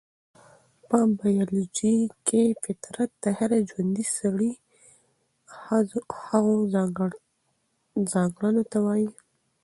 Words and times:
په 0.87 0.97
بيالوژي 1.19 1.95
کې 2.27 2.43
فطرت 2.63 3.09
د 3.23 3.25
هر 3.37 3.51
ژوندي 3.69 4.05
سري 4.17 4.51
هغو 6.27 6.57
ځانګړنو 8.11 8.63
ته 8.71 8.77
وايي، 8.85 9.09